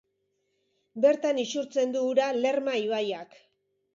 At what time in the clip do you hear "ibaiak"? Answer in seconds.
2.87-3.37